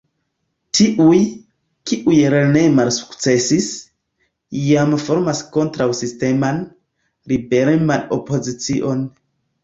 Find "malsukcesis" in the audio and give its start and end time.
2.77-3.67